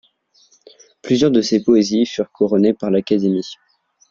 [1.03, 3.45] Plusieurs de ses poésies furent couronnées par l'Académie.